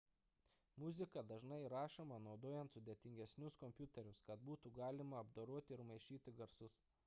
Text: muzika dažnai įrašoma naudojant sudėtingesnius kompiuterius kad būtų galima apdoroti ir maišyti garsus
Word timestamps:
muzika 0.83 1.21
dažnai 1.31 1.59
įrašoma 1.65 2.17
naudojant 2.29 2.73
sudėtingesnius 2.77 3.59
kompiuterius 3.65 4.25
kad 4.31 4.45
būtų 4.51 4.75
galima 4.83 5.23
apdoroti 5.25 5.77
ir 5.79 5.89
maišyti 5.93 6.39
garsus 6.43 6.85